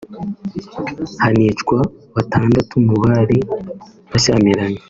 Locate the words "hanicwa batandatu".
1.21-2.73